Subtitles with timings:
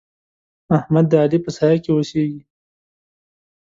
[0.77, 2.41] احمد د علي په سايه کې اوسېږي.